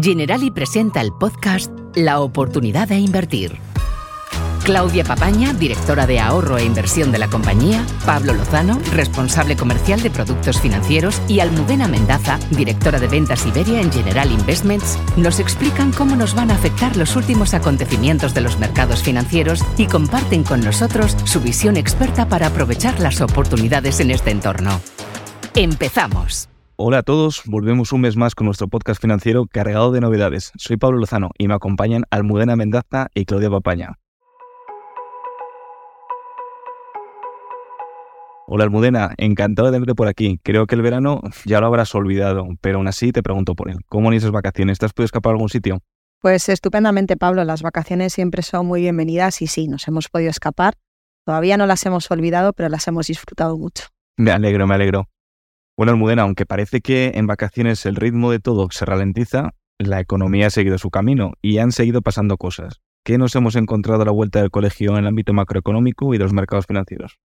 Generali 0.00 0.50
presenta 0.50 1.02
el 1.02 1.12
podcast 1.12 1.70
La 1.94 2.20
oportunidad 2.20 2.88
de 2.88 2.96
invertir. 2.96 3.58
Claudia 4.64 5.04
Papaña, 5.04 5.52
directora 5.52 6.06
de 6.06 6.18
ahorro 6.18 6.56
e 6.56 6.64
inversión 6.64 7.12
de 7.12 7.18
la 7.18 7.28
compañía, 7.28 7.84
Pablo 8.06 8.32
Lozano, 8.32 8.80
responsable 8.92 9.54
comercial 9.54 10.00
de 10.00 10.10
productos 10.10 10.60
financieros, 10.60 11.20
y 11.28 11.40
Almudena 11.40 11.88
Mendaza, 11.88 12.38
directora 12.50 13.00
de 13.00 13.08
ventas 13.08 13.44
Iberia 13.44 13.80
en 13.80 13.92
General 13.92 14.30
Investments, 14.30 14.98
nos 15.16 15.40
explican 15.40 15.92
cómo 15.92 16.16
nos 16.16 16.34
van 16.34 16.50
a 16.52 16.54
afectar 16.54 16.96
los 16.96 17.14
últimos 17.16 17.52
acontecimientos 17.52 18.32
de 18.32 18.40
los 18.40 18.58
mercados 18.58 19.02
financieros 19.02 19.62
y 19.76 19.88
comparten 19.88 20.42
con 20.42 20.60
nosotros 20.60 21.16
su 21.24 21.40
visión 21.40 21.76
experta 21.76 22.28
para 22.28 22.46
aprovechar 22.46 22.98
las 23.00 23.20
oportunidades 23.20 24.00
en 24.00 24.12
este 24.12 24.30
entorno. 24.30 24.80
¡Empezamos! 25.54 26.51
Hola 26.76 26.98
a 26.98 27.02
todos, 27.02 27.42
volvemos 27.44 27.92
un 27.92 28.00
mes 28.00 28.16
más 28.16 28.34
con 28.34 28.46
nuestro 28.46 28.66
podcast 28.66 28.98
financiero 28.98 29.44
cargado 29.46 29.92
de 29.92 30.00
novedades. 30.00 30.52
Soy 30.56 30.78
Pablo 30.78 30.98
Lozano 30.98 31.30
y 31.36 31.46
me 31.46 31.52
acompañan 31.52 32.04
Almudena 32.10 32.56
Mendaza 32.56 33.08
y 33.14 33.26
Claudia 33.26 33.50
Papaña. 33.50 33.98
Hola 38.46 38.64
Almudena, 38.64 39.12
encantado 39.18 39.70
de 39.70 39.78
verte 39.78 39.94
por 39.94 40.08
aquí. 40.08 40.40
Creo 40.42 40.66
que 40.66 40.74
el 40.74 40.80
verano 40.80 41.20
ya 41.44 41.60
lo 41.60 41.66
habrás 41.66 41.94
olvidado, 41.94 42.48
pero 42.62 42.78
aún 42.78 42.88
así 42.88 43.12
te 43.12 43.22
pregunto 43.22 43.54
por 43.54 43.68
él. 43.68 43.80
¿Cómo 43.88 44.08
han 44.08 44.14
esas 44.14 44.30
vacaciones? 44.30 44.78
¿Te 44.78 44.86
has 44.86 44.94
podido 44.94 45.06
escapar 45.06 45.32
a 45.32 45.34
algún 45.34 45.50
sitio? 45.50 45.78
Pues 46.20 46.48
estupendamente, 46.48 47.18
Pablo. 47.18 47.44
Las 47.44 47.60
vacaciones 47.60 48.14
siempre 48.14 48.42
son 48.42 48.66
muy 48.66 48.80
bienvenidas 48.80 49.42
y 49.42 49.46
sí, 49.46 49.68
nos 49.68 49.86
hemos 49.88 50.08
podido 50.08 50.30
escapar. 50.30 50.74
Todavía 51.26 51.58
no 51.58 51.66
las 51.66 51.84
hemos 51.84 52.10
olvidado, 52.10 52.54
pero 52.54 52.70
las 52.70 52.88
hemos 52.88 53.08
disfrutado 53.08 53.58
mucho. 53.58 53.88
Me 54.16 54.30
alegro, 54.30 54.66
me 54.66 54.74
alegro. 54.74 55.11
Bueno, 55.76 55.92
Almudena, 55.92 56.22
aunque 56.22 56.46
parece 56.46 56.80
que 56.80 57.12
en 57.14 57.26
vacaciones 57.26 57.86
el 57.86 57.96
ritmo 57.96 58.30
de 58.30 58.40
todo 58.40 58.68
se 58.70 58.84
ralentiza, 58.84 59.54
la 59.78 60.00
economía 60.00 60.48
ha 60.48 60.50
seguido 60.50 60.78
su 60.78 60.90
camino 60.90 61.32
y 61.40 61.58
han 61.58 61.72
seguido 61.72 62.02
pasando 62.02 62.36
cosas. 62.36 62.80
¿Qué 63.04 63.18
nos 63.18 63.34
hemos 63.34 63.56
encontrado 63.56 64.02
a 64.02 64.04
la 64.04 64.12
vuelta 64.12 64.40
del 64.40 64.50
colegio 64.50 64.92
en 64.92 64.98
el 64.98 65.06
ámbito 65.06 65.32
macroeconómico 65.32 66.14
y 66.14 66.18
de 66.18 66.24
los 66.24 66.32
mercados 66.32 66.66
financieros? 66.66 67.18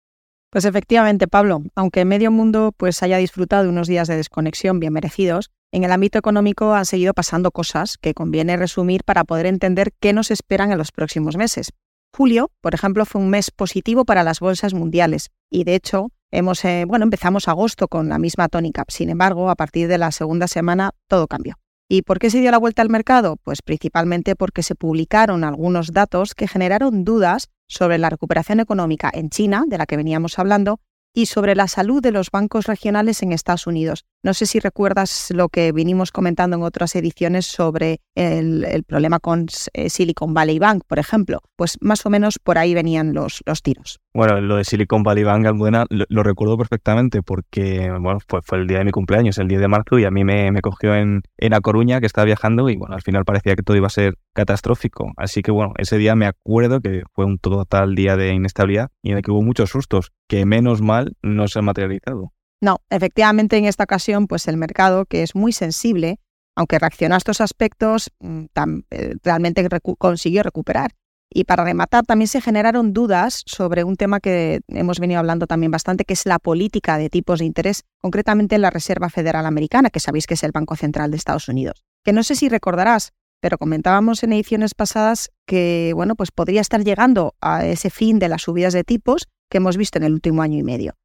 Pues 0.51 0.63
efectivamente, 0.63 1.27
Pablo, 1.27 1.63
aunque 1.75 2.05
medio 2.05 2.31
mundo 2.31 2.73
pues 2.77 3.03
haya 3.03 3.17
disfrutado 3.17 3.67
unos 3.67 3.88
días 3.88 4.07
de 4.07 4.16
desconexión 4.16 4.79
bien 4.79 4.93
merecidos, 4.93 5.51
en 5.73 5.83
el 5.83 5.91
ámbito 5.91 6.17
económico 6.17 6.73
han 6.73 6.85
seguido 6.85 7.13
pasando 7.13 7.51
cosas 7.51 7.97
que 7.97 8.13
conviene 8.13 8.55
resumir 8.55 9.03
para 9.03 9.25
poder 9.25 9.47
entender 9.47 9.91
qué 9.99 10.13
nos 10.13 10.31
esperan 10.31 10.71
en 10.71 10.77
los 10.77 10.93
próximos 10.93 11.35
meses. 11.35 11.73
Julio, 12.16 12.51
por 12.61 12.73
ejemplo, 12.73 13.05
fue 13.05 13.21
un 13.21 13.29
mes 13.29 13.51
positivo 13.51 14.05
para 14.05 14.23
las 14.23 14.39
bolsas 14.39 14.73
mundiales 14.73 15.31
y 15.49 15.66
de 15.66 15.75
hecho 15.75 16.11
Hemos, 16.31 16.63
eh, 16.65 16.85
bueno, 16.87 17.03
empezamos 17.03 17.47
agosto 17.47 17.87
con 17.87 18.09
la 18.09 18.19
misma 18.19 18.49
tónica. 18.49 18.83
Sin 18.87 19.09
embargo, 19.09 19.49
a 19.49 19.55
partir 19.55 19.87
de 19.87 19.97
la 19.97 20.11
segunda 20.11 20.47
semana 20.47 20.91
todo 21.07 21.27
cambió. 21.27 21.55
¿Y 21.87 22.01
por 22.01 22.17
qué 22.17 22.29
se 22.29 22.39
dio 22.39 22.49
la 22.49 22.57
vuelta 22.57 22.81
al 22.81 22.89
mercado? 22.89 23.37
Pues 23.43 23.61
principalmente 23.61 24.35
porque 24.35 24.63
se 24.63 24.73
publicaron 24.73 25.43
algunos 25.43 25.91
datos 25.91 26.33
que 26.33 26.47
generaron 26.47 27.03
dudas 27.03 27.49
sobre 27.67 27.99
la 27.99 28.09
recuperación 28.09 28.59
económica 28.59 29.11
en 29.13 29.29
China, 29.29 29.65
de 29.67 29.77
la 29.77 29.85
que 29.85 29.97
veníamos 29.97 30.39
hablando, 30.39 30.79
y 31.13 31.27
sobre 31.27 31.55
la 31.55 31.67
salud 31.67 32.01
de 32.01 32.11
los 32.11 32.31
bancos 32.31 32.65
regionales 32.65 33.21
en 33.23 33.31
Estados 33.31 33.67
Unidos. 33.67 34.05
No 34.25 34.33
sé 34.33 34.47
si 34.47 34.59
recuerdas 34.59 35.31
lo 35.35 35.49
que 35.49 35.71
vinimos 35.71 36.11
comentando 36.11 36.57
en 36.57 36.63
otras 36.63 36.95
ediciones 36.95 37.45
sobre 37.45 37.99
el, 38.15 38.83
problema 38.87 39.19
con 39.19 39.45
eh, 39.73 39.91
Silicon 39.91 40.33
Valley 40.33 40.57
Bank, 40.57 40.81
por 40.87 40.97
ejemplo. 40.97 41.41
Pues 41.55 41.77
más 41.79 42.07
o 42.07 42.09
menos 42.09 42.39
por 42.39 42.57
ahí 42.57 42.73
venían 42.73 43.13
los, 43.13 43.43
los 43.45 43.61
tiros. 43.61 43.99
Bueno, 44.15 44.41
lo 44.41 44.55
de 44.55 44.63
Silicon 44.63 45.03
Valley 45.03 45.23
Bank, 45.23 45.45
Almudena, 45.45 45.85
lo, 45.89 46.23
recuerdo 46.23 46.57
perfectamente 46.57 47.21
porque, 47.21 47.91
bueno, 48.01 48.17
fue, 48.27 48.41
fue 48.41 48.57
el 48.57 48.65
día 48.65 48.79
de 48.79 48.85
mi 48.85 48.91
cumpleaños, 48.91 49.37
el 49.37 49.47
10 49.47 49.61
de 49.61 49.67
marzo, 49.67 49.99
y 49.99 50.05
a 50.05 50.09
mí 50.09 50.23
me, 50.23 50.51
me 50.51 50.61
cogió 50.61 50.95
en, 50.95 51.21
en 51.37 51.53
A 51.53 51.61
Coruña, 51.61 51.99
que 51.99 52.07
estaba 52.07 52.25
viajando, 52.25 52.67
y 52.71 52.77
bueno, 52.77 52.95
al 52.95 53.03
final 53.03 53.25
parecía 53.25 53.55
que 53.55 53.61
todo 53.61 53.77
iba 53.77 53.85
a 53.85 53.91
ser 53.91 54.15
catastrófico. 54.33 55.11
Así 55.17 55.43
que, 55.43 55.51
bueno, 55.51 55.73
ese 55.77 55.99
día 55.99 56.15
me 56.15 56.25
acuerdo 56.25 56.81
que 56.81 57.03
fue 57.13 57.25
un 57.25 57.37
total 57.37 57.93
día 57.93 58.17
de 58.17 58.33
inestabilidad 58.33 58.89
y 59.03 59.11
en 59.11 59.17
el 59.17 59.21
que 59.21 59.29
hubo 59.29 59.44
muchos 59.44 59.69
sustos, 59.69 60.13
que 60.27 60.47
menos 60.47 60.81
mal 60.81 61.16
no 61.21 61.47
se 61.47 61.59
han 61.59 61.66
materializado. 61.66 62.31
No, 62.65 62.81
efectivamente 62.89 63.57
en 63.57 63.65
esta 63.65 63.83
ocasión, 63.83 64.25
pues 64.25 64.47
el 64.47 64.57
mercado, 64.57 65.05
que 65.05 65.21
es 65.21 65.35
muy 65.35 65.51
sensible, 65.51 66.17
aunque 66.55 66.79
reaccionó 66.79 67.13
a 67.13 67.19
estos 67.19 67.39
aspectos, 67.39 68.09
mm, 68.19 68.45
eh, 68.89 69.13
realmente 69.23 69.63
consiguió 69.99 70.41
recuperar. 70.41 70.95
Y 71.29 71.43
para 71.43 71.63
rematar, 71.63 72.07
también 72.07 72.27
se 72.27 72.41
generaron 72.41 72.91
dudas 72.91 73.43
sobre 73.45 73.83
un 73.83 73.97
tema 73.97 74.19
que 74.19 74.61
hemos 74.67 74.99
venido 74.99 75.19
hablando 75.19 75.45
también 75.45 75.69
bastante, 75.69 76.05
que 76.05 76.13
es 76.13 76.25
la 76.25 76.39
política 76.39 76.97
de 76.97 77.11
tipos 77.11 77.37
de 77.37 77.45
interés, 77.45 77.83
concretamente 78.01 78.55
en 78.55 78.63
la 78.63 78.71
Reserva 78.71 79.11
Federal 79.11 79.45
Americana, 79.45 79.91
que 79.91 79.99
sabéis 79.99 80.25
que 80.25 80.33
es 80.33 80.41
el 80.41 80.51
Banco 80.51 80.75
Central 80.75 81.11
de 81.11 81.17
Estados 81.17 81.47
Unidos. 81.47 81.83
Que 82.03 82.13
no 82.13 82.23
sé 82.23 82.33
si 82.33 82.49
recordarás, 82.49 83.11
pero 83.41 83.59
comentábamos 83.59 84.23
en 84.23 84.33
ediciones 84.33 84.73
pasadas 84.73 85.29
que 85.45 85.91
bueno, 85.93 86.15
pues 86.15 86.31
podría 86.31 86.61
estar 86.61 86.83
llegando 86.83 87.35
a 87.41 87.63
ese 87.63 87.91
fin 87.91 88.17
de 88.17 88.29
las 88.29 88.41
subidas 88.41 88.73
de 88.73 88.83
tipos 88.83 89.27
que 89.51 89.57
hemos 89.59 89.77
visto 89.77 89.99
en 89.99 90.05
el 90.05 90.13
último 90.13 90.41
año 90.41 90.57
y 90.57 90.63
medio. 90.63 90.95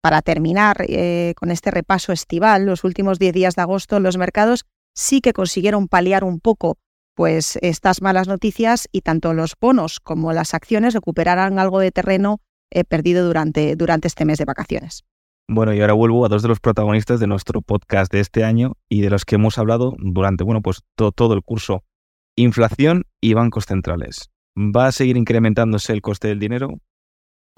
Para 0.00 0.22
terminar 0.22 0.84
eh, 0.88 1.34
con 1.36 1.50
este 1.50 1.70
repaso 1.70 2.12
estival, 2.12 2.66
los 2.66 2.84
últimos 2.84 3.18
10 3.18 3.32
días 3.32 3.56
de 3.56 3.62
agosto 3.62 3.98
los 4.00 4.16
mercados 4.16 4.64
sí 4.94 5.20
que 5.20 5.32
consiguieron 5.32 5.88
paliar 5.88 6.24
un 6.24 6.40
poco 6.40 6.78
pues 7.14 7.58
estas 7.62 8.00
malas 8.00 8.28
noticias 8.28 8.88
y 8.92 9.00
tanto 9.00 9.34
los 9.34 9.54
bonos 9.60 9.98
como 9.98 10.32
las 10.32 10.54
acciones 10.54 10.94
recuperarán 10.94 11.58
algo 11.58 11.80
de 11.80 11.90
terreno 11.90 12.38
eh, 12.70 12.84
perdido 12.84 13.26
durante, 13.26 13.74
durante 13.74 14.06
este 14.06 14.24
mes 14.24 14.38
de 14.38 14.44
vacaciones. 14.44 15.02
Bueno, 15.48 15.72
y 15.72 15.80
ahora 15.80 15.94
vuelvo 15.94 16.24
a 16.24 16.28
dos 16.28 16.42
de 16.42 16.48
los 16.48 16.60
protagonistas 16.60 17.18
de 17.18 17.26
nuestro 17.26 17.62
podcast 17.62 18.12
de 18.12 18.20
este 18.20 18.44
año 18.44 18.74
y 18.88 19.00
de 19.00 19.10
los 19.10 19.24
que 19.24 19.34
hemos 19.34 19.58
hablado 19.58 19.96
durante, 19.98 20.44
bueno, 20.44 20.60
pues 20.62 20.82
todo 20.94 21.34
el 21.34 21.42
curso. 21.42 21.82
Inflación 22.36 23.04
y 23.20 23.32
bancos 23.32 23.64
centrales. 23.64 24.30
¿Va 24.56 24.86
a 24.86 24.92
seguir 24.92 25.16
incrementándose 25.16 25.92
el 25.92 26.02
coste 26.02 26.28
del 26.28 26.38
dinero? 26.38 26.78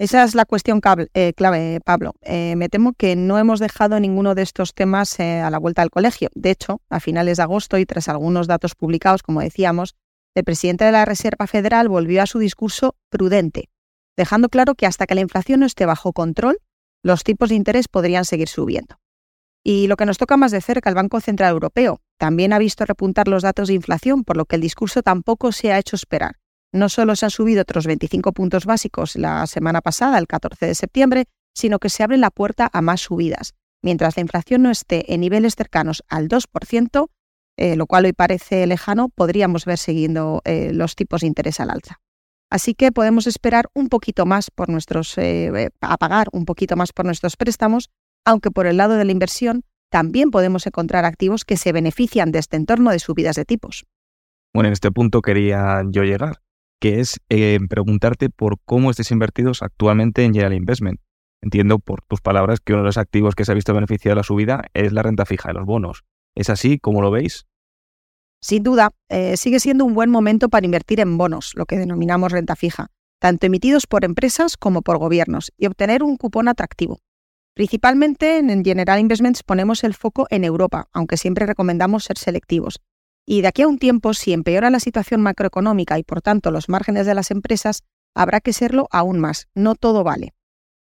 Esa 0.01 0.23
es 0.23 0.33
la 0.33 0.45
cuestión 0.45 0.81
eh, 1.13 1.33
clave, 1.33 1.79
Pablo. 1.85 2.15
Eh, 2.21 2.55
me 2.55 2.69
temo 2.69 2.93
que 2.93 3.15
no 3.15 3.37
hemos 3.37 3.59
dejado 3.59 3.99
ninguno 3.99 4.33
de 4.33 4.41
estos 4.41 4.73
temas 4.73 5.19
eh, 5.19 5.41
a 5.41 5.51
la 5.51 5.59
vuelta 5.59 5.83
al 5.83 5.91
colegio. 5.91 6.29
De 6.33 6.49
hecho, 6.49 6.81
a 6.89 6.99
finales 6.99 7.37
de 7.37 7.43
agosto 7.43 7.77
y 7.77 7.85
tras 7.85 8.09
algunos 8.09 8.47
datos 8.47 8.73
publicados, 8.73 9.21
como 9.21 9.41
decíamos, 9.41 9.93
el 10.33 10.43
presidente 10.43 10.85
de 10.85 10.91
la 10.91 11.05
Reserva 11.05 11.45
Federal 11.45 11.87
volvió 11.87 12.23
a 12.23 12.25
su 12.25 12.39
discurso 12.39 12.95
prudente, 13.11 13.69
dejando 14.17 14.49
claro 14.49 14.73
que 14.73 14.87
hasta 14.87 15.05
que 15.05 15.13
la 15.13 15.21
inflación 15.21 15.59
no 15.59 15.67
esté 15.67 15.85
bajo 15.85 16.13
control, 16.13 16.57
los 17.03 17.23
tipos 17.23 17.49
de 17.49 17.55
interés 17.57 17.87
podrían 17.87 18.25
seguir 18.25 18.47
subiendo. 18.47 18.95
Y 19.63 19.85
lo 19.85 19.97
que 19.97 20.07
nos 20.07 20.17
toca 20.17 20.35
más 20.35 20.51
de 20.51 20.61
cerca, 20.61 20.89
el 20.89 20.95
Banco 20.95 21.21
Central 21.21 21.51
Europeo 21.51 22.01
también 22.17 22.53
ha 22.53 22.57
visto 22.57 22.85
repuntar 22.85 23.27
los 23.27 23.43
datos 23.43 23.67
de 23.67 23.75
inflación, 23.75 24.23
por 24.23 24.35
lo 24.35 24.45
que 24.45 24.55
el 24.55 24.63
discurso 24.63 25.03
tampoco 25.03 25.51
se 25.51 25.71
ha 25.71 25.77
hecho 25.77 25.95
esperar. 25.95 26.40
No 26.73 26.89
solo 26.89 27.15
se 27.15 27.25
han 27.25 27.31
subido 27.31 27.61
otros 27.61 27.85
25 27.85 28.31
puntos 28.31 28.65
básicos 28.65 29.15
la 29.15 29.45
semana 29.47 29.81
pasada, 29.81 30.17
el 30.17 30.27
14 30.27 30.65
de 30.65 30.75
septiembre, 30.75 31.25
sino 31.53 31.79
que 31.79 31.89
se 31.89 32.03
abre 32.03 32.17
la 32.17 32.31
puerta 32.31 32.69
a 32.71 32.81
más 32.81 33.01
subidas. 33.01 33.53
Mientras 33.83 34.15
la 34.15 34.21
inflación 34.21 34.61
no 34.61 34.71
esté 34.71 35.13
en 35.13 35.21
niveles 35.21 35.55
cercanos 35.55 36.03
al 36.07 36.29
2%, 36.29 37.09
eh, 37.57 37.75
lo 37.75 37.87
cual 37.87 38.05
hoy 38.05 38.13
parece 38.13 38.65
lejano, 38.67 39.09
podríamos 39.09 39.65
ver 39.65 39.77
siguiendo 39.77 40.41
eh, 40.45 40.71
los 40.73 40.95
tipos 40.95 41.21
de 41.21 41.27
interés 41.27 41.59
al 41.59 41.71
alza. 41.71 41.99
Así 42.49 42.73
que 42.73 42.91
podemos 42.91 43.27
esperar 43.27 43.67
un 43.73 43.89
poquito 43.89 44.25
más 44.25 44.51
por 44.51 44.69
nuestros, 44.69 45.17
eh, 45.17 45.69
a 45.81 45.97
pagar 45.97 46.27
un 46.31 46.45
poquito 46.45 46.75
más 46.75 46.93
por 46.93 47.05
nuestros 47.05 47.37
préstamos, 47.37 47.89
aunque 48.25 48.51
por 48.51 48.67
el 48.67 48.77
lado 48.77 48.95
de 48.95 49.05
la 49.05 49.11
inversión 49.11 49.63
también 49.89 50.31
podemos 50.31 50.65
encontrar 50.67 51.05
activos 51.05 51.43
que 51.43 51.57
se 51.57 51.71
benefician 51.71 52.31
de 52.31 52.39
este 52.39 52.55
entorno 52.57 52.91
de 52.91 52.99
subidas 52.99 53.35
de 53.35 53.45
tipos. 53.45 53.85
Bueno, 54.53 54.67
en 54.67 54.73
este 54.73 54.91
punto 54.91 55.21
quería 55.21 55.83
yo 55.89 56.03
llegar 56.03 56.41
que 56.81 56.99
es 56.99 57.21
eh, 57.29 57.59
preguntarte 57.69 58.29
por 58.31 58.57
cómo 58.65 58.89
estés 58.89 59.11
invertidos 59.11 59.61
actualmente 59.61 60.25
en 60.25 60.33
General 60.33 60.53
Investment. 60.53 60.99
Entiendo 61.43 61.77
por 61.77 62.01
tus 62.01 62.21
palabras 62.21 62.59
que 62.59 62.73
uno 62.73 62.81
de 62.81 62.87
los 62.87 62.97
activos 62.97 63.35
que 63.35 63.45
se 63.45 63.51
ha 63.51 63.55
visto 63.55 63.73
beneficiado 63.73 64.13
de 64.13 64.19
la 64.19 64.23
subida 64.23 64.63
es 64.73 64.91
la 64.91 65.03
renta 65.03 65.25
fija 65.25 65.49
de 65.49 65.53
los 65.53 65.65
bonos. 65.65 66.03
¿Es 66.35 66.49
así? 66.49 66.79
¿Cómo 66.79 67.01
lo 67.01 67.11
veis? 67.11 67.45
Sin 68.41 68.63
duda, 68.63 68.89
eh, 69.09 69.37
sigue 69.37 69.59
siendo 69.59 69.85
un 69.85 69.93
buen 69.93 70.09
momento 70.09 70.49
para 70.49 70.65
invertir 70.65 70.99
en 70.99 71.19
bonos, 71.19 71.53
lo 71.55 71.65
que 71.65 71.77
denominamos 71.77 72.31
renta 72.31 72.55
fija, 72.55 72.87
tanto 73.19 73.45
emitidos 73.45 73.85
por 73.85 74.03
empresas 74.03 74.57
como 74.57 74.81
por 74.81 74.97
gobiernos, 74.97 75.51
y 75.57 75.67
obtener 75.67 76.01
un 76.01 76.17
cupón 76.17 76.47
atractivo. 76.47 76.97
Principalmente 77.53 78.39
en 78.39 78.63
General 78.65 78.99
Investments 78.99 79.43
ponemos 79.43 79.83
el 79.83 79.93
foco 79.93 80.25
en 80.31 80.43
Europa, 80.43 80.87
aunque 80.93 81.17
siempre 81.17 81.45
recomendamos 81.45 82.05
ser 82.05 82.17
selectivos, 82.17 82.79
y 83.25 83.41
de 83.41 83.47
aquí 83.47 83.61
a 83.61 83.67
un 83.67 83.77
tiempo, 83.77 84.13
si 84.13 84.33
empeora 84.33 84.69
la 84.69 84.79
situación 84.79 85.21
macroeconómica 85.21 85.99
y 85.99 86.03
por 86.03 86.21
tanto 86.21 86.51
los 86.51 86.69
márgenes 86.69 87.05
de 87.05 87.15
las 87.15 87.31
empresas, 87.31 87.83
habrá 88.15 88.41
que 88.41 88.53
serlo 88.53 88.87
aún 88.91 89.19
más. 89.19 89.47
No 89.55 89.75
todo 89.75 90.03
vale. 90.03 90.33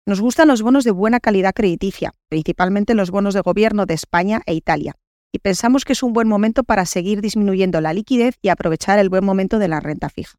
Nos 0.07 0.21
gustan 0.21 0.49
los 0.49 0.63
bonos 0.63 0.85
de 0.85 0.91
buena 0.91 1.21
calidad 1.21 1.55
crediticia, 1.55 2.13
principalmente 2.29 2.95
los 2.95 3.11
bonos 3.11 3.35
de 3.35 3.41
gobierno 3.41 3.87
de 3.87 3.95
España 3.95 4.43
e 4.47 4.55
Italia, 4.55 4.97
y 5.33 5.39
pensamos 5.39 5.85
que 5.85 5.95
es 5.95 6.03
un 6.03 6.13
buen 6.13 6.29
momento 6.29 6.63
para 6.63 6.85
seguir 6.85 7.23
disminuyendo 7.23 7.81
la 7.81 7.95
liquidez 7.95 8.37
y 8.43 8.51
aprovechar 8.51 8.99
el 8.99 9.09
buen 9.09 9.25
momento 9.25 9.59
de 9.59 9.69
la 9.69 9.81
renta 9.81 10.11
fija. 10.11 10.37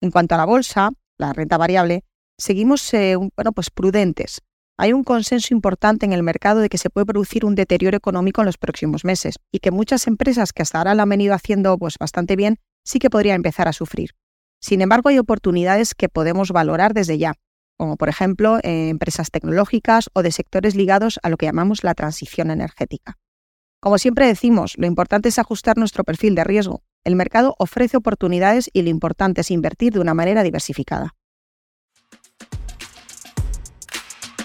En 0.00 0.10
cuanto 0.10 0.34
a 0.34 0.38
la 0.38 0.44
bolsa, 0.44 0.90
la 1.16 1.32
renta 1.32 1.56
variable, 1.56 2.04
seguimos 2.38 2.92
eh, 2.94 3.16
bueno, 3.16 3.52
pues 3.52 3.70
prudentes. 3.70 4.40
Hay 4.80 4.92
un 4.92 5.02
consenso 5.02 5.52
importante 5.52 6.06
en 6.06 6.12
el 6.12 6.22
mercado 6.22 6.60
de 6.60 6.68
que 6.68 6.78
se 6.78 6.88
puede 6.88 7.04
producir 7.04 7.44
un 7.44 7.56
deterioro 7.56 7.96
económico 7.96 8.40
en 8.40 8.46
los 8.46 8.58
próximos 8.58 9.04
meses 9.04 9.34
y 9.50 9.58
que 9.58 9.72
muchas 9.72 10.06
empresas 10.06 10.52
que 10.52 10.62
hasta 10.62 10.78
ahora 10.78 10.94
lo 10.94 11.02
han 11.02 11.08
venido 11.08 11.34
haciendo 11.34 11.76
pues, 11.76 11.98
bastante 11.98 12.36
bien 12.36 12.58
sí 12.84 13.00
que 13.00 13.10
podrían 13.10 13.36
empezar 13.36 13.66
a 13.66 13.72
sufrir. 13.72 14.10
Sin 14.60 14.80
embargo, 14.80 15.08
hay 15.08 15.18
oportunidades 15.18 15.94
que 15.94 16.08
podemos 16.08 16.52
valorar 16.52 16.94
desde 16.94 17.18
ya, 17.18 17.34
como 17.76 17.96
por 17.96 18.08
ejemplo 18.08 18.58
eh, 18.62 18.88
empresas 18.88 19.32
tecnológicas 19.32 20.10
o 20.14 20.22
de 20.22 20.30
sectores 20.30 20.76
ligados 20.76 21.18
a 21.24 21.28
lo 21.28 21.36
que 21.36 21.46
llamamos 21.46 21.82
la 21.82 21.94
transición 21.94 22.52
energética. 22.52 23.18
Como 23.80 23.98
siempre 23.98 24.26
decimos, 24.26 24.74
lo 24.76 24.86
importante 24.86 25.28
es 25.28 25.40
ajustar 25.40 25.76
nuestro 25.76 26.04
perfil 26.04 26.36
de 26.36 26.44
riesgo. 26.44 26.82
El 27.04 27.16
mercado 27.16 27.56
ofrece 27.58 27.96
oportunidades 27.96 28.70
y 28.72 28.82
lo 28.82 28.90
importante 28.90 29.40
es 29.40 29.50
invertir 29.50 29.92
de 29.92 30.00
una 30.00 30.14
manera 30.14 30.44
diversificada. 30.44 31.14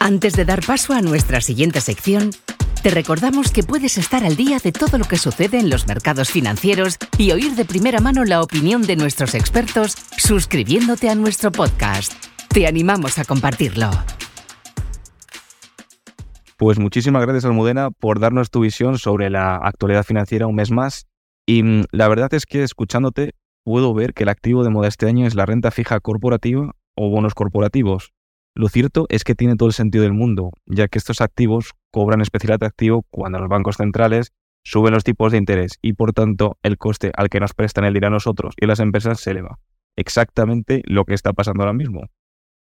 Antes 0.04 0.34
de 0.34 0.44
dar 0.44 0.60
paso 0.66 0.92
a 0.92 1.02
nuestra 1.02 1.40
siguiente 1.40 1.80
sección, 1.80 2.32
te 2.82 2.90
recordamos 2.90 3.54
que 3.54 3.64
puedes 3.64 3.98
estar 3.98 4.26
al 4.26 4.36
día 4.36 4.58
de 4.62 4.74
todo 4.74 4.98
lo 4.98 5.06
que 5.06 5.16
sucede 5.16 5.60
en 5.60 5.70
los 5.70 5.88
mercados 5.88 6.30
financieros 6.30 6.98
y 7.18 7.32
oír 7.32 7.56
de 7.56 7.64
primera 7.64 8.02
mano 8.02 8.26
la 8.26 8.42
opinión 8.42 8.82
de 8.82 8.98
nuestros 8.98 9.34
expertos 9.34 9.96
suscribiéndote 10.18 11.08
a 11.08 11.16
nuestro 11.16 11.54
podcast. 11.54 12.12
Te 12.50 12.68
animamos 12.68 13.18
a 13.18 13.24
compartirlo. 13.24 13.92
Pues 16.58 16.80
muchísimas 16.80 17.22
gracias 17.22 17.46
Almudena 17.46 17.90
por 17.90 18.20
darnos 18.20 18.50
tu 18.50 18.60
visión 18.60 19.00
sobre 19.00 19.30
la 19.30 19.56
actualidad 19.56 20.04
financiera 20.04 20.48
un 20.48 20.56
mes 20.56 20.70
más. 20.70 21.06
Y 21.46 21.64
mm, 21.64 21.86
la 21.92 22.10
verdad 22.10 22.34
es 22.34 22.46
que 22.46 22.64
escuchándote 22.64 23.36
puedo 23.64 23.94
ver 23.94 24.14
que 24.14 24.24
el 24.24 24.30
activo 24.30 24.66
de 24.66 24.70
moda 24.70 24.90
este 24.90 25.08
año 25.08 25.26
es 25.26 25.36
la 25.36 25.46
renta 25.46 25.72
fija 25.72 26.02
corporativa 26.02 26.76
o 26.94 27.10
bonos 27.10 27.34
corporativos. 27.36 28.12
Lo 28.56 28.70
cierto 28.70 29.08
es 29.10 29.24
que 29.24 29.34
tiene 29.34 29.56
todo 29.56 29.68
el 29.68 29.74
sentido 29.74 30.04
del 30.04 30.14
mundo, 30.14 30.52
ya 30.68 30.88
que 30.88 31.00
estos 31.00 31.22
activos 31.22 31.74
cobran 31.92 32.22
especial 32.22 32.54
atractivo 32.54 33.04
cuando 33.10 33.40
los 33.40 33.50
bancos 33.50 33.78
centrales 33.78 34.32
suben 34.64 34.94
los 34.94 35.04
tipos 35.04 35.32
de 35.32 35.40
interés 35.40 35.80
y 35.82 35.94
por 35.94 36.14
tanto 36.14 36.58
el 36.62 36.78
coste 36.78 37.12
al 37.18 37.30
que 37.30 37.40
nos 37.40 37.54
prestan 37.54 37.86
el 37.86 37.94
dinero 37.94 38.08
a 38.08 38.12
nosotros 38.12 38.54
y 38.60 38.66
a 38.66 38.68
las 38.68 38.80
empresas 38.80 39.20
se 39.20 39.32
eleva. 39.32 39.60
Exactamente 39.96 40.84
lo 40.86 41.06
que 41.06 41.16
está 41.16 41.34
pasando 41.34 41.64
ahora 41.64 41.74
mismo. 41.74 42.02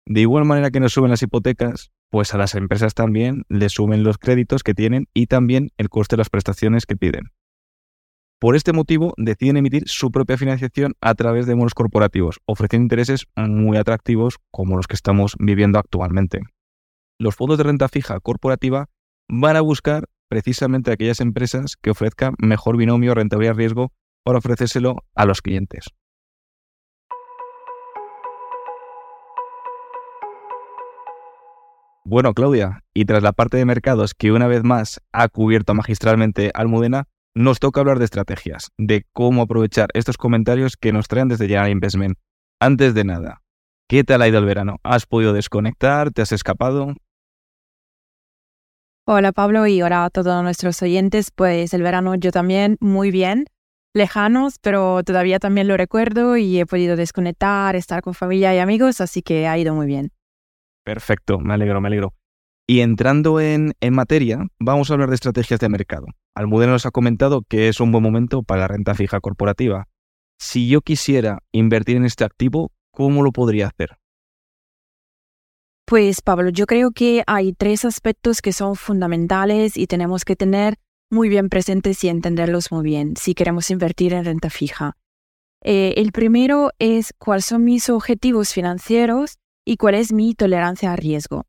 De 0.06 0.22
igual 0.22 0.46
manera 0.46 0.72
que 0.72 0.80
nos 0.80 0.94
suben 0.94 1.12
las 1.12 1.22
hipotecas, 1.24 1.92
pues 2.10 2.34
a 2.34 2.38
las 2.38 2.56
empresas 2.56 2.94
también 2.94 3.44
les 3.50 3.72
suben 3.72 4.04
los 4.04 4.18
créditos 4.18 4.64
que 4.64 4.74
tienen 4.74 5.08
y 5.14 5.28
también 5.28 5.70
el 5.78 5.90
coste 5.90 6.16
de 6.16 6.20
las 6.20 6.30
prestaciones 6.30 6.86
que 6.86 6.96
piden. 6.96 7.32
Por 8.42 8.56
este 8.56 8.74
motivo, 8.74 9.14
deciden 9.18 9.58
emitir 9.58 9.84
su 9.86 10.10
propia 10.10 10.36
financiación 10.36 10.96
a 11.00 11.14
través 11.14 11.46
de 11.46 11.54
bonos 11.54 11.76
corporativos, 11.76 12.40
ofreciendo 12.48 12.86
intereses 12.86 13.28
muy 13.36 13.78
atractivos 13.78 14.40
como 14.50 14.78
los 14.78 14.88
que 14.88 14.96
estamos 14.96 15.36
viviendo 15.38 15.78
actualmente. 15.78 16.40
Los 17.20 17.36
fondos 17.36 17.60
de 17.60 17.66
renta 17.66 17.88
fija 17.88 18.20
corporativa 18.20 18.90
van 19.30 19.58
a 19.58 19.62
buscar 19.62 20.10
precisamente 20.28 20.92
aquellas 20.92 21.22
empresas 21.22 21.78
que 21.80 21.92
ofrezcan 21.92 22.34
mejor 22.40 22.78
binomio 22.78 23.14
rentabilidad-riesgo 23.14 23.92
para 24.24 24.40
ofrecérselo 24.40 25.04
a 25.14 25.26
los 25.26 25.44
clientes. 25.44 25.86
Bueno, 32.04 32.34
Claudia, 32.34 32.84
y 32.96 33.06
tras 33.06 33.22
la 33.22 33.34
parte 33.34 33.58
de 33.58 33.66
mercados 33.66 34.16
que 34.16 34.32
una 34.32 34.48
vez 34.48 34.64
más 34.64 35.00
ha 35.12 35.30
cubierto 35.30 35.76
magistralmente 35.76 36.50
Almudena, 36.56 37.08
nos 37.36 37.60
toca 37.60 37.80
hablar 37.80 38.00
de 38.00 38.06
estrategias, 38.06 38.72
de 38.78 39.06
cómo 39.14 39.44
aprovechar 39.44 39.90
estos 39.94 40.18
comentarios 40.18 40.78
que 40.78 40.92
nos 40.92 41.08
traen 41.08 41.28
desde 41.28 41.48
General 41.48 41.70
Investment. 41.70 42.18
Antes 42.60 42.94
de 42.94 43.04
nada, 43.04 43.42
¿qué 43.88 44.04
tal 44.04 44.22
ha 44.22 44.28
ido 44.28 44.40
el 44.40 44.46
verano? 44.46 44.78
¿Has 44.84 45.06
podido 45.06 45.34
desconectar? 45.34 46.12
¿Te 46.12 46.22
has 46.22 46.32
escapado? 46.32 46.94
Hola 49.08 49.32
Pablo 49.32 49.66
y 49.66 49.82
hola 49.82 50.06
a 50.06 50.10
todos 50.10 50.44
nuestros 50.44 50.82
oyentes. 50.82 51.32
Pues 51.32 51.74
el 51.74 51.82
verano 51.82 52.16
yo 52.16 52.32
también 52.32 52.78
muy 52.80 53.12
bien, 53.12 53.46
lejanos, 53.94 54.60
pero 54.62 55.04
todavía 55.04 55.40
también 55.40 55.68
lo 55.68 55.76
recuerdo 55.76 56.38
y 56.38 56.60
he 56.60 56.66
podido 56.66 56.96
desconectar, 56.96 57.76
estar 57.76 58.02
con 58.02 58.14
familia 58.14 58.54
y 58.56 58.60
amigos, 58.60 59.02
así 59.02 59.22
que 59.22 59.48
ha 59.48 59.58
ido 59.58 59.74
muy 59.74 59.88
bien. 59.88 60.12
Perfecto, 60.84 61.40
me 61.40 61.54
alegro, 61.54 61.82
me 61.82 61.88
alegro. 61.88 62.14
Y 62.68 62.82
entrando 62.82 63.40
en, 63.40 63.74
materia, 63.92 64.48
vamos 64.60 64.90
a 64.90 64.94
hablar 64.94 65.10
de 65.10 65.16
estrategias 65.16 65.60
de 65.60 65.70
mercado. 65.70 66.06
Almudena 66.34 66.72
nos 66.72 66.86
ha 66.86 66.92
comentado 66.92 67.42
que 67.42 67.68
es 67.68 67.80
un 67.80 67.92
buen 67.92 68.04
momento 68.04 68.42
para 68.44 68.62
la 68.62 68.68
renta 68.70 68.96
fija 68.96 69.20
corporativa. 69.20 69.88
Si 70.40 70.70
yo 70.70 70.82
quisiera 70.82 71.40
invertir 71.52 71.98
en 71.98 72.06
este 72.06 72.24
activo, 72.24 72.72
¿cómo 72.92 73.22
lo 73.22 73.32
podría 73.32 73.68
hacer? 73.68 73.98
Pues 75.86 76.22
Pablo, 76.22 76.50
yo 76.50 76.68
creo 76.68 76.92
que 76.92 77.24
hay 77.28 77.52
tres 77.52 77.84
aspectos 77.84 78.42
que 78.42 78.54
son 78.54 78.78
fundamentales 78.78 79.76
y 79.76 79.88
tenemos 79.88 80.24
que 80.24 80.38
tener 80.38 80.76
muy 81.12 81.28
bien 81.28 81.50
presentes 81.50 82.02
y 82.06 82.08
entenderlos 82.08 82.72
muy 82.72 82.84
bien 82.84 83.18
si 83.18 83.34
queremos 83.34 83.70
invertir 83.70 84.14
en 84.14 84.24
renta 84.24 84.50
fija. 84.50 84.96
Eh, 85.64 85.96
el 85.98 86.14
primero 86.14 86.72
es 86.80 87.14
cuáles 87.18 87.46
son 87.46 87.66
mis 87.66 87.90
objetivos 87.90 88.54
financieros 88.54 89.38
y 89.66 89.76
cuál 89.76 89.96
es 89.96 90.14
mi 90.14 90.34
tolerancia 90.34 90.94
a 90.94 90.96
riesgo 90.96 91.46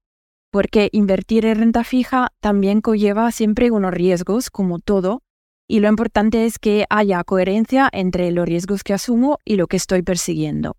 porque 0.52 0.90
invertir 0.92 1.46
en 1.46 1.58
renta 1.58 1.82
fija 1.82 2.28
también 2.40 2.82
conlleva 2.82 3.32
siempre 3.32 3.70
unos 3.70 3.92
riesgos, 3.92 4.50
como 4.50 4.78
todo, 4.78 5.22
y 5.66 5.80
lo 5.80 5.88
importante 5.88 6.44
es 6.44 6.58
que 6.58 6.84
haya 6.90 7.24
coherencia 7.24 7.88
entre 7.90 8.30
los 8.32 8.46
riesgos 8.46 8.84
que 8.84 8.92
asumo 8.92 9.38
y 9.46 9.56
lo 9.56 9.66
que 9.66 9.78
estoy 9.78 10.02
persiguiendo. 10.02 10.76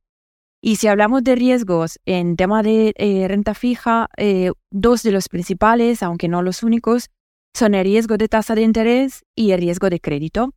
Y 0.62 0.76
si 0.76 0.88
hablamos 0.88 1.24
de 1.24 1.36
riesgos 1.36 2.00
en 2.06 2.36
tema 2.36 2.62
de 2.62 2.94
eh, 2.98 3.28
renta 3.28 3.56
fija, 3.56 4.10
eh, 4.16 4.52
dos 4.72 5.02
de 5.02 5.12
los 5.12 5.28
principales, 5.28 6.04
aunque 6.04 6.28
no 6.28 6.44
los 6.44 6.62
únicos, 6.62 7.10
son 7.56 7.74
el 7.74 7.84
riesgo 7.84 8.18
de 8.18 8.30
tasa 8.30 8.54
de 8.54 8.62
interés 8.62 9.24
y 9.36 9.52
el 9.52 9.60
riesgo 9.60 9.90
de 9.90 10.00
crédito, 10.00 10.54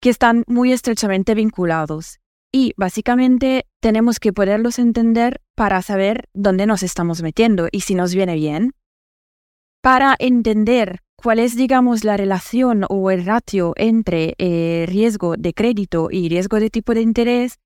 que 0.00 0.10
están 0.10 0.42
muy 0.48 0.72
estrechamente 0.72 1.36
vinculados 1.36 2.18
y 2.52 2.74
básicamente 2.76 3.66
tenemos 3.80 4.20
que 4.20 4.32
poderlos 4.32 4.78
entender 4.78 5.40
para 5.56 5.80
saber 5.80 6.28
dónde 6.34 6.66
nos 6.66 6.82
estamos 6.82 7.22
metiendo 7.22 7.68
y 7.72 7.80
si 7.80 7.94
nos 7.94 8.14
viene 8.14 8.34
bien. 8.34 8.74
Para 9.82 10.14
entender 10.18 11.00
cuál 11.16 11.38
es, 11.38 11.56
digamos, 11.56 12.04
la 12.04 12.16
relación 12.16 12.84
o 12.88 13.10
el 13.10 13.24
ratio 13.24 13.72
entre 13.76 14.34
eh, 14.38 14.84
riesgo 14.86 15.36
de 15.36 15.54
crédito 15.54 16.08
y 16.10 16.28
riesgo 16.28 16.60
de 16.60 16.70
tipo 16.70 16.94
de 16.94 17.00
interés, 17.00 17.58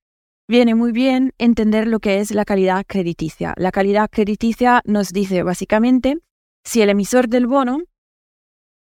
viene 0.48 0.74
muy 0.74 0.92
bien 0.92 1.32
entender 1.38 1.88
lo 1.88 1.98
que 1.98 2.20
es 2.20 2.30
la 2.30 2.44
calidad 2.44 2.84
crediticia. 2.86 3.54
La 3.56 3.72
calidad 3.72 4.08
crediticia 4.08 4.80
nos 4.84 5.12
dice 5.12 5.42
básicamente 5.42 6.18
si 6.64 6.80
el 6.80 6.90
emisor 6.90 7.28
del 7.28 7.46
bono 7.46 7.80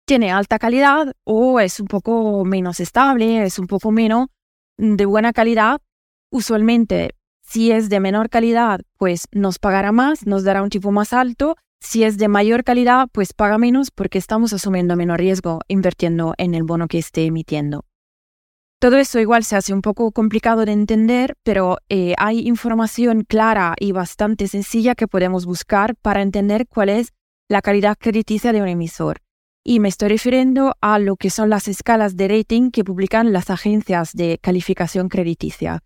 tiene 0.07 0.31
alta 0.31 0.59
calidad 0.59 1.13
o 1.25 1.61
es 1.61 1.81
un 1.81 1.87
poco 1.87 2.45
menos 2.45 2.81
estable, 2.81 3.45
es 3.45 3.59
un 3.59 3.67
poco 3.67 3.91
menos 3.91 4.29
de 4.81 5.05
buena 5.05 5.33
calidad, 5.33 5.81
usualmente 6.31 7.15
si 7.43 7.71
es 7.73 7.89
de 7.89 8.01
menor 8.01 8.31
calidad, 8.31 8.81
pues 8.97 9.27
nos 9.33 9.59
pagará 9.59 9.93
más, 9.93 10.27
nos 10.27 10.45
dará 10.45 10.63
un 10.63 10.71
tipo 10.71 10.91
más 10.93 11.13
alto. 11.13 11.57
Si 11.81 12.05
es 12.05 12.17
de 12.17 12.29
mayor 12.29 12.63
calidad, 12.63 13.09
pues 13.13 13.33
paga 13.33 13.59
menos 13.59 13.91
porque 13.91 14.19
estamos 14.19 14.53
asumiendo 14.53 14.97
menor 14.97 15.19
riesgo 15.19 15.61
invirtiendo 15.67 16.35
en 16.39 16.55
el 16.55 16.63
bono 16.63 16.87
que 16.87 16.99
esté 16.99 17.25
emitiendo. 17.25 17.85
Todo 18.79 18.97
eso 18.97 19.19
igual 19.19 19.45
se 19.45 19.57
hace 19.57 19.75
un 19.75 19.83
poco 19.83 20.13
complicado 20.13 20.65
de 20.65 20.73
entender, 20.73 21.37
pero 21.43 21.79
eh, 21.89 22.15
hay 22.19 22.47
información 22.47 23.25
clara 23.25 23.75
y 23.79 23.93
bastante 23.93 24.47
sencilla 24.47 24.95
que 24.95 25.09
podemos 25.09 25.45
buscar 25.45 25.97
para 25.97 26.23
entender 26.23 26.67
cuál 26.67 26.89
es 26.89 27.13
la 27.49 27.63
calidad 27.63 27.97
crediticia 27.99 28.53
de 28.53 28.63
un 28.63 28.69
emisor 28.69 29.19
y 29.65 29.81
me 29.81 29.89
estoy 29.89 30.09
refiriendo 30.09 30.75
a 30.81 30.99
lo 30.99 31.17
que 31.17 31.31
son 31.31 31.51
las 31.51 31.69
escalas 31.69 32.17
de 32.17 32.29
rating 32.29 32.71
que 32.71 32.85
publican 32.85 33.33
las 33.33 33.51
agencias 33.51 34.13
de 34.13 34.39
calificación 34.41 35.09
crediticia. 35.09 35.83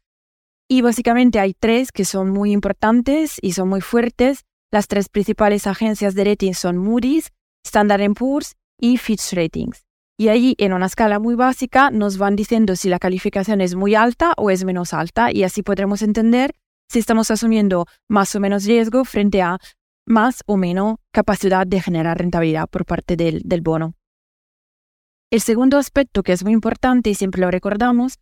Y 0.69 0.81
básicamente 0.81 1.41
hay 1.41 1.55
tres 1.55 1.93
que 1.93 2.05
son 2.05 2.31
muy 2.31 2.53
importantes 2.53 3.37
y 3.43 3.53
son 3.53 3.69
muy 3.69 3.81
fuertes. 3.81 4.45
Las 4.71 4.89
tres 4.89 5.09
principales 5.09 5.67
agencias 5.67 6.15
de 6.15 6.25
rating 6.25 6.53
son 6.53 6.79
Moody's, 6.79 7.33
Standard 7.67 8.15
Poor's 8.15 8.55
y 8.81 8.97
Fitch 8.97 9.33
Ratings. 9.33 9.85
Y 10.17 10.29
ahí, 10.29 10.55
en 10.59 10.73
una 10.73 10.87
escala 10.87 11.19
muy 11.19 11.35
básica, 11.35 11.91
nos 11.91 12.19
van 12.19 12.37
diciendo 12.37 12.77
si 12.77 12.89
la 12.89 13.01
calificación 13.01 13.61
es 13.61 13.75
muy 13.75 13.97
alta 13.97 14.33
o 14.37 14.51
es 14.51 14.65
menos 14.65 14.95
alta 14.95 15.33
y 15.33 15.43
así 15.43 15.63
podremos 15.63 16.03
entender 16.03 16.55
si 16.89 17.01
estamos 17.01 17.31
asumiendo 17.31 17.87
más 18.09 18.35
o 18.37 18.41
menos 18.41 18.65
riesgo 18.65 19.05
frente 19.05 19.43
a 19.43 19.59
más 20.07 20.43
o 20.47 20.57
menos 20.57 20.97
capacidad 21.13 21.67
de 21.67 21.81
generar 21.81 22.19
rentabilidad 22.19 22.69
por 22.69 22.85
parte 22.85 23.17
del, 23.17 23.43
del 23.45 23.61
bono. 23.61 23.95
El 25.31 25.41
segundo 25.41 25.79
aspecto 25.79 26.23
que 26.23 26.33
es 26.33 26.45
muy 26.45 26.53
importante 26.53 27.11
y 27.11 27.15
siempre 27.15 27.41
lo 27.41 27.51
recordamos 27.51 28.19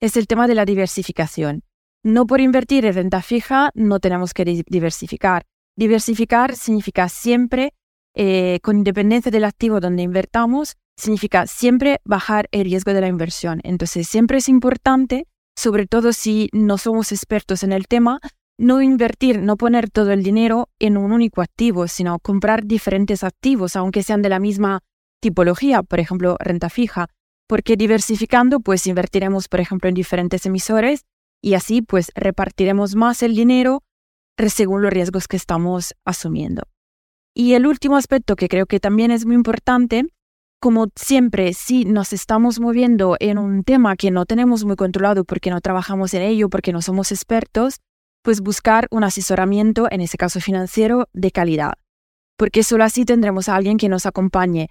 es 0.00 0.16
el 0.16 0.26
tema 0.26 0.46
de 0.46 0.54
la 0.54 0.64
diversificación. 0.64 1.62
No 2.02 2.26
por 2.26 2.40
invertir 2.40 2.84
en 2.84 2.94
renta 2.94 3.22
fija 3.22 3.70
no 3.74 4.00
tenemos 4.00 4.34
que 4.34 4.44
diversificar. 4.44 5.44
Diversificar 5.76 6.54
significa 6.54 7.08
siempre, 7.08 7.72
eh, 8.14 8.60
con 8.62 8.78
independencia 8.78 9.30
del 9.30 9.44
activo 9.44 9.80
donde 9.80 10.02
invertamos, 10.02 10.76
significa 10.96 11.46
siempre 11.46 12.00
bajar 12.04 12.48
el 12.52 12.64
riesgo 12.64 12.92
de 12.92 13.00
la 13.00 13.08
inversión. 13.08 13.60
Entonces 13.64 14.06
siempre 14.06 14.38
es 14.38 14.48
importante, 14.48 15.26
sobre 15.56 15.86
todo 15.86 16.12
si 16.12 16.50
no 16.52 16.78
somos 16.78 17.10
expertos 17.10 17.62
en 17.62 17.72
el 17.72 17.88
tema, 17.88 18.20
no 18.58 18.82
invertir, 18.82 19.40
no 19.40 19.56
poner 19.56 19.90
todo 19.90 20.12
el 20.12 20.22
dinero 20.22 20.68
en 20.78 20.96
un 20.96 21.12
único 21.12 21.42
activo, 21.42 21.88
sino 21.88 22.18
comprar 22.18 22.64
diferentes 22.64 23.24
activos, 23.24 23.76
aunque 23.76 24.02
sean 24.02 24.22
de 24.22 24.28
la 24.28 24.38
misma 24.38 24.80
tipología, 25.20 25.82
por 25.82 26.00
ejemplo, 26.00 26.36
renta 26.38 26.70
fija, 26.70 27.08
porque 27.48 27.76
diversificando, 27.76 28.60
pues 28.60 28.86
invertiremos, 28.86 29.48
por 29.48 29.60
ejemplo, 29.60 29.88
en 29.88 29.94
diferentes 29.94 30.46
emisores 30.46 31.04
y 31.42 31.54
así, 31.54 31.82
pues 31.82 32.10
repartiremos 32.14 32.94
más 32.94 33.22
el 33.22 33.34
dinero 33.34 33.82
según 34.48 34.82
los 34.82 34.92
riesgos 34.92 35.28
que 35.28 35.36
estamos 35.36 35.94
asumiendo. 36.04 36.62
Y 37.34 37.54
el 37.54 37.66
último 37.66 37.96
aspecto 37.96 38.36
que 38.36 38.48
creo 38.48 38.66
que 38.66 38.80
también 38.80 39.10
es 39.10 39.26
muy 39.26 39.34
importante, 39.34 40.06
como 40.60 40.86
siempre, 40.96 41.52
si 41.52 41.84
nos 41.84 42.12
estamos 42.12 42.60
moviendo 42.60 43.16
en 43.20 43.38
un 43.38 43.64
tema 43.64 43.96
que 43.96 44.10
no 44.10 44.24
tenemos 44.24 44.64
muy 44.64 44.76
controlado 44.76 45.24
porque 45.24 45.50
no 45.50 45.60
trabajamos 45.60 46.14
en 46.14 46.22
ello, 46.22 46.48
porque 46.48 46.72
no 46.72 46.80
somos 46.80 47.12
expertos, 47.12 47.80
pues 48.24 48.40
buscar 48.40 48.88
un 48.90 49.04
asesoramiento, 49.04 49.86
en 49.90 50.00
ese 50.00 50.16
caso 50.16 50.40
financiero, 50.40 51.08
de 51.12 51.30
calidad. 51.30 51.74
Porque 52.38 52.62
solo 52.62 52.82
así 52.82 53.04
tendremos 53.04 53.50
a 53.50 53.54
alguien 53.54 53.76
que 53.76 53.90
nos 53.90 54.06
acompañe 54.06 54.70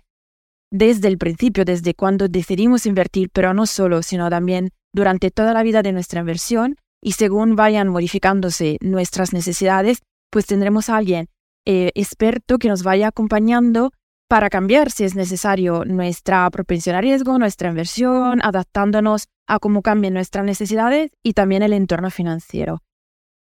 desde 0.72 1.08
el 1.08 1.20
principio, 1.20 1.64
desde 1.64 1.94
cuando 1.94 2.28
decidimos 2.28 2.88
invertir, 2.88 3.30
pero 3.32 3.54
no 3.54 3.68
solo, 3.68 4.02
sino 4.02 4.28
también 4.32 4.72
durante 4.92 5.30
toda 5.30 5.54
la 5.54 5.62
vida 5.62 5.84
de 5.84 5.92
nuestra 5.92 6.22
inversión 6.22 6.78
y 7.00 7.12
según 7.12 7.56
vayan 7.56 7.90
modificándose 7.90 8.78
nuestras 8.82 9.34
necesidades, 9.34 10.00
pues 10.32 10.48
tendremos 10.48 10.90
a 10.90 10.98
alguien 10.98 11.30
eh, 11.68 11.92
experto 11.94 12.58
que 12.58 12.70
nos 12.70 12.82
vaya 12.82 13.10
acompañando 13.10 13.92
para 14.28 14.50
cambiar 14.50 14.90
si 14.90 15.04
es 15.04 15.14
necesario 15.14 15.86
nuestra 15.86 16.50
propensión 16.50 16.96
a 16.96 17.02
riesgo, 17.02 17.38
nuestra 17.38 17.70
inversión, 17.70 18.40
adaptándonos 18.42 19.28
a 19.48 19.60
cómo 19.60 19.84
cambien 19.84 20.16
nuestras 20.16 20.44
necesidades 20.44 21.12
y 21.22 21.34
también 21.34 21.62
el 21.62 21.74
entorno 21.74 22.10
financiero. 22.10 22.82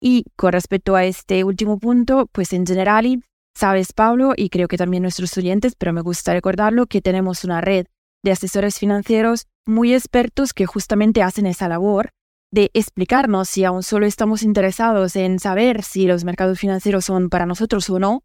Y 0.01 0.25
con 0.37 0.53
respecto 0.53 0.95
a 0.95 1.05
este 1.05 1.45
último 1.45 1.79
punto, 1.79 2.29
pues 2.33 2.53
en 2.53 2.67
general, 2.67 3.23
sabes 3.55 3.93
Pablo, 3.93 4.33
y 4.37 4.49
creo 4.49 4.69
que 4.69 4.77
también 4.77 5.03
nuestros 5.03 5.37
oyentes, 5.37 5.75
pero 5.77 5.93
me 5.93 6.03
gusta 6.03 6.33
recordarlo, 6.33 6.87
que 6.87 7.01
tenemos 7.01 7.45
una 7.45 7.61
red 7.61 7.87
de 8.23 8.33
asesores 8.33 8.79
financieros 8.79 9.47
muy 9.67 9.95
expertos 9.95 10.53
que 10.53 10.67
justamente 10.67 11.23
hacen 11.23 11.47
esa 11.47 11.69
labor 11.69 12.11
de 12.51 12.71
explicarnos 12.73 13.49
si 13.49 13.65
aún 13.65 13.83
solo 13.83 14.07
estamos 14.07 14.43
interesados 14.43 15.17
en 15.17 15.39
saber 15.39 15.83
si 15.83 16.07
los 16.07 16.25
mercados 16.25 16.59
financieros 16.59 17.05
son 17.05 17.29
para 17.29 17.47
nosotros 17.47 17.89
o 17.91 17.99
no. 17.99 18.23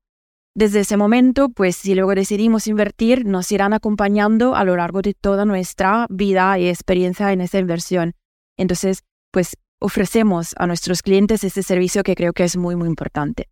Desde 0.56 0.82
ese 0.82 0.98
momento, 0.98 1.50
pues 1.50 1.75
si 1.75 1.96
luego 1.96 2.13
decidimos 2.15 2.68
invertir, 2.68 3.25
nos 3.25 3.51
irán 3.51 3.74
acompañando 3.74 4.56
a 4.56 4.63
lo 4.63 4.75
largo 4.75 5.01
de 5.01 5.13
toda 5.13 5.46
nuestra 5.46 6.06
vida 6.10 6.58
y 6.60 6.70
experiencia 6.70 7.32
en 7.34 7.42
esa 7.42 7.60
inversión. 7.60 8.13
Entonces, 8.58 9.03
pues 9.32 9.58
ofrecemos 9.83 10.55
a 10.57 10.65
nuestros 10.65 11.01
clientes 11.01 11.43
este 11.43 11.61
servicio 11.61 12.03
que 12.03 12.15
creo 12.15 12.31
que 12.31 12.45
es 12.45 12.55
muy, 12.55 12.75
muy 12.77 12.87
importante. 12.87 13.49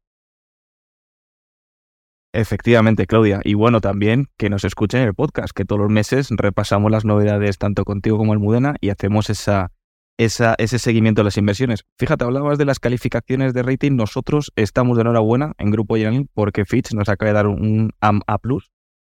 Efectivamente, 2.34 3.06
Claudia. 3.06 3.42
Y 3.44 3.56
bueno, 3.56 3.82
también 3.82 4.28
que 4.38 4.50
nos 4.50 4.64
escuchen 4.64 5.02
en 5.02 5.08
el 5.10 5.14
podcast, 5.14 5.52
que 5.54 5.66
todos 5.66 5.82
los 5.82 5.90
meses 5.90 6.30
repasamos 6.32 6.90
las 6.90 7.04
novedades 7.04 7.58
tanto 7.58 7.84
contigo 7.84 8.18
como 8.18 8.32
el 8.32 8.40
Mudena 8.40 8.76
y 8.80 8.90
hacemos 8.90 9.30
esa, 9.30 9.74
esa, 10.18 10.56
ese 10.58 10.80
seguimiento 10.80 11.20
de 11.20 11.26
las 11.26 11.38
inversiones. 11.38 11.84
Fíjate, 12.00 12.24
hablabas 12.24 12.58
de 12.58 12.64
las 12.64 12.80
calificaciones 12.80 13.54
de 13.54 13.64
rating. 13.64 13.98
Nosotros 13.98 14.54
estamos 14.56 14.96
de 14.96 15.02
enhorabuena 15.02 15.52
en 15.58 15.72
Grupo 15.72 15.96
General 15.96 16.26
porque 16.34 16.64
Fitch 16.64 16.94
nos 16.94 17.10
acaba 17.10 17.32
de 17.32 17.36
dar 17.36 17.48
un 17.48 17.92
A+, 18.00 18.40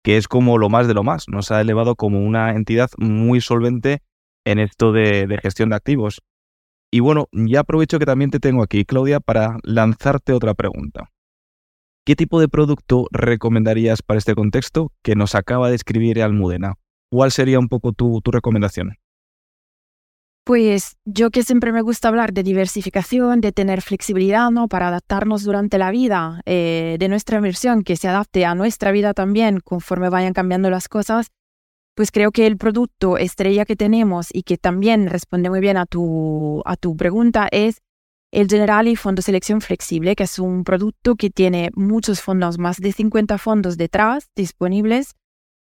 que 0.02 0.16
es 0.16 0.26
como 0.26 0.58
lo 0.58 0.68
más 0.68 0.88
de 0.88 0.94
lo 0.94 1.04
más. 1.04 1.28
Nos 1.28 1.52
ha 1.52 1.60
elevado 1.60 1.94
como 1.94 2.24
una 2.24 2.50
entidad 2.56 2.90
muy 2.98 3.40
solvente 3.40 4.02
en 4.44 4.58
esto 4.58 4.90
de 4.90 5.38
gestión 5.40 5.68
de 5.68 5.76
activos. 5.76 6.20
Y 6.94 7.00
bueno, 7.00 7.28
ya 7.32 7.58
aprovecho 7.58 7.98
que 7.98 8.06
también 8.06 8.30
te 8.30 8.38
tengo 8.38 8.62
aquí, 8.62 8.84
Claudia, 8.84 9.18
para 9.18 9.58
lanzarte 9.64 10.32
otra 10.32 10.54
pregunta. 10.54 11.10
¿Qué 12.06 12.14
tipo 12.14 12.38
de 12.38 12.46
producto 12.46 13.08
recomendarías 13.10 14.00
para 14.00 14.18
este 14.18 14.36
contexto 14.36 14.92
que 15.02 15.16
nos 15.16 15.34
acaba 15.34 15.70
de 15.70 15.74
escribir 15.74 16.22
Almudena? 16.22 16.74
¿Cuál 17.10 17.32
sería 17.32 17.58
un 17.58 17.66
poco 17.66 17.90
tu, 17.90 18.20
recomendación? 18.24 18.94
Pues 20.44 20.96
yo 21.04 21.32
que 21.32 21.42
siempre 21.42 21.72
me 21.72 21.82
gusta 21.82 22.06
hablar 22.06 22.32
de 22.32 22.44
diversificación, 22.44 23.40
de 23.40 23.50
tener 23.50 23.82
flexibilidad, 23.82 24.52
¿no? 24.52 24.68
Para 24.68 24.86
adaptarnos 24.86 25.42
durante 25.42 25.78
la 25.78 25.90
vida 25.90 26.42
eh, 26.46 26.94
de 27.00 27.08
nuestra 27.08 27.38
inversión, 27.38 27.82
que 27.82 27.96
se 27.96 28.06
adapte 28.06 28.46
a 28.46 28.54
nuestra 28.54 28.92
vida 28.92 29.14
también 29.14 29.58
conforme 29.58 30.10
vayan 30.10 30.32
cambiando 30.32 30.70
las 30.70 30.86
cosas, 30.86 31.32
pues 31.94 32.10
creo 32.10 32.32
que 32.32 32.46
el 32.46 32.56
producto 32.56 33.18
estrella 33.18 33.64
que 33.64 33.76
tenemos 33.76 34.28
y 34.32 34.42
que 34.42 34.58
también 34.58 35.08
responde 35.08 35.50
muy 35.50 35.60
bien 35.60 35.76
a 35.76 35.86
tu, 35.86 36.62
a 36.64 36.76
tu 36.76 36.96
pregunta 36.96 37.48
es 37.50 37.80
el 38.32 38.48
Generali 38.48 38.96
Fondo 38.96 39.22
Selección 39.22 39.60
Flexible, 39.60 40.16
que 40.16 40.24
es 40.24 40.40
un 40.40 40.64
producto 40.64 41.14
que 41.14 41.30
tiene 41.30 41.70
muchos 41.74 42.20
fondos, 42.20 42.58
más 42.58 42.78
de 42.78 42.90
50 42.90 43.38
fondos 43.38 43.76
detrás 43.76 44.28
disponibles, 44.34 45.14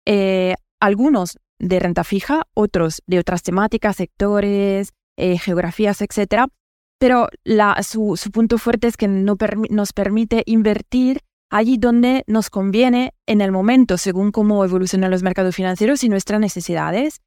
eh, 0.06 0.54
algunos 0.80 1.38
de 1.58 1.80
renta 1.80 2.04
fija, 2.04 2.44
otros 2.54 3.02
de 3.06 3.18
otras 3.18 3.42
temáticas, 3.42 3.96
sectores, 3.96 4.92
eh, 5.16 5.38
geografías, 5.38 6.02
etc. 6.02 6.46
Pero 6.98 7.28
la, 7.42 7.82
su, 7.82 8.16
su, 8.16 8.30
punto 8.30 8.58
fuerte 8.58 8.86
es 8.86 8.96
que 8.96 9.08
no 9.08 9.36
nos 9.70 9.92
permite 9.92 10.44
invertir 10.46 11.20
allí 11.52 11.76
donde 11.76 12.24
nos 12.26 12.50
conviene 12.50 13.12
en 13.26 13.42
el 13.42 13.52
momento, 13.52 13.98
según 13.98 14.32
cómo 14.32 14.64
evolucionan 14.64 15.10
los 15.10 15.22
mercados 15.22 15.54
financieros 15.54 16.02
y 16.02 16.08
nuestras 16.08 16.40
necesidades. 16.40 17.20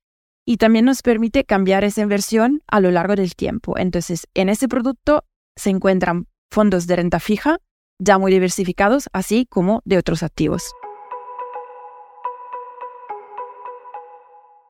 Y 0.48 0.58
también 0.58 0.86
nos 0.86 1.01
permite 1.01 1.46
cambiar 1.46 1.84
esa 1.84 2.01
inversión 2.01 2.62
a 2.67 2.79
lo 2.79 2.91
largo 2.91 3.15
del 3.15 3.36
tiempo. 3.36 3.77
Entonces, 3.77 4.27
en 4.34 4.50
ese 4.50 4.67
producto 4.67 5.24
se 5.55 5.70
encuentran 5.70 6.27
fondos 6.51 6.88
de 6.88 6.96
renta 6.98 7.20
fija 7.20 7.60
ya 8.00 8.17
muy 8.17 8.32
diversificados, 8.32 9.10
así 9.13 9.46
como 9.50 9.82
de 9.86 9.98
otros 9.98 10.24
activos. 10.24 10.74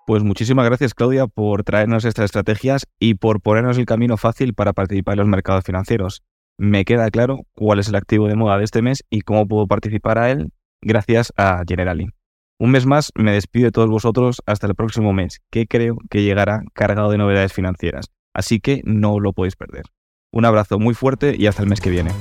Pues 0.06 0.22
muchísimas 0.22 0.66
gracias 0.66 0.94
Claudia 0.94 1.26
por 1.26 1.64
traernos 1.64 2.06
estas 2.06 2.26
estrategias 2.26 2.86
y 3.00 3.16
por 3.16 3.42
ponernos 3.42 3.80
el 3.80 3.88
camino 3.88 4.18
fácil 4.18 4.54
para 4.54 4.74
participar 4.74 5.14
en 5.14 5.20
los 5.20 5.28
mercados 5.28 5.64
financieros 5.64 6.22
me 6.58 6.86
queda 6.86 7.10
claro 7.12 7.42
cuál 7.54 7.80
es 7.80 7.88
el 7.88 7.96
activo 7.96 8.28
de 8.28 8.36
moda 8.36 8.58
de 8.58 8.64
este 8.64 8.82
mes 8.82 9.04
y 9.10 9.22
cómo 9.22 9.48
puedo 9.48 9.68
participar 9.68 10.18
a 10.18 10.32
él 10.32 10.50
gracias 10.82 11.34
a 11.38 11.64
Generali. 11.68 12.10
Un 12.58 12.72
mes 12.72 12.86
más 12.86 13.12
me 13.16 13.34
despido 13.34 13.66
de 13.66 13.72
todos 13.72 13.90
vosotros 13.90 14.42
hasta 14.46 14.68
el 14.68 14.76
próximo 14.76 15.12
mes, 15.12 15.42
que 15.52 15.68
creo 15.68 15.98
que 16.10 16.24
llegará 16.24 16.64
cargado 16.74 17.12
de 17.12 17.18
novedades 17.18 17.52
financieras, 17.52 18.06
así 18.34 18.60
que 18.60 18.82
no 18.86 19.20
lo 19.20 19.34
podéis 19.34 19.58
perder. 19.58 19.84
Un 20.32 20.46
abrazo 20.46 20.80
muy 20.80 20.94
fuerte 20.94 21.36
y 21.38 21.48
hasta 21.48 21.64
el 21.64 21.70
mes 21.70 21.82
que 21.82 21.90
viene. 21.90 22.12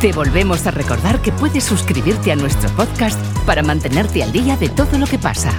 Te 0.00 0.12
volvemos 0.12 0.66
a 0.66 0.70
recordar 0.70 1.20
que 1.20 1.32
puedes 1.32 1.64
suscribirte 1.64 2.32
a 2.32 2.36
nuestro 2.36 2.70
podcast 2.70 3.18
para 3.46 3.62
mantenerte 3.62 4.22
al 4.22 4.32
día 4.32 4.56
de 4.56 4.68
todo 4.68 4.98
lo 4.98 5.06
que 5.06 5.18
pasa. 5.18 5.52